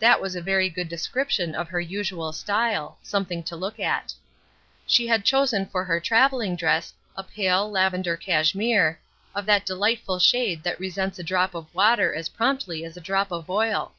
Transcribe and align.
That 0.00 0.20
was 0.20 0.34
a 0.34 0.42
very 0.42 0.68
good 0.68 0.88
description 0.88 1.54
of 1.54 1.68
her 1.68 1.80
usual 1.80 2.32
style 2.32 2.98
something 3.00 3.44
to 3.44 3.54
look 3.54 3.78
at. 3.78 4.12
She 4.88 5.06
had 5.06 5.24
chosen 5.24 5.66
for 5.66 5.84
her 5.84 6.00
traveling 6.00 6.56
dress 6.56 6.92
a 7.16 7.22
pale, 7.22 7.70
lavender 7.70 8.16
cashmere, 8.16 8.98
of 9.36 9.46
that 9.46 9.64
delightful 9.64 10.18
shade 10.18 10.64
that 10.64 10.80
resents 10.80 11.20
a 11.20 11.22
drop 11.22 11.54
of 11.54 11.72
water 11.72 12.12
as 12.12 12.28
promptly 12.30 12.84
as 12.84 12.96
a 12.96 13.00
drop 13.00 13.30
of 13.30 13.48
oil. 13.48 13.92